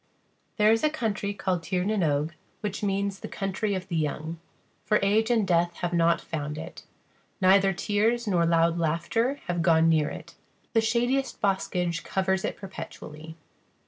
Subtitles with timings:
[0.57, 3.95] [There is a country called Tír na n Og, which means the Country of the
[3.95, 4.39] Young,
[4.83, 6.85] for age and death have not found it;
[7.39, 10.33] neither tears nor loud laughter have gone near it.
[10.73, 13.37] The shadiest boskage covers it perpetually.